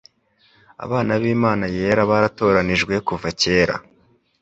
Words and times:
abana 0.85 1.11
b'imana 1.21 1.65
yera 1.75 2.03
baratoranijwe 2.09 2.93
kuva 3.07 3.27
kera 3.41 3.75